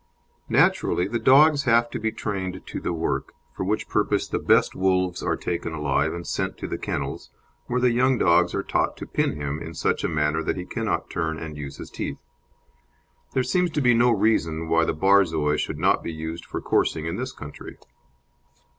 [0.49, 4.73] Naturally, the dogs have to be trained to the work, for which purpose the best
[4.73, 7.29] wolves are taken alive and sent to the kennels,
[7.67, 10.65] where the young dogs are taught to pin him in such a manner that he
[10.65, 12.17] cannot turn and use his teeth.
[13.35, 17.05] There seems to be no reason why the Borzoi should not be used for coursing
[17.05, 17.77] in this country.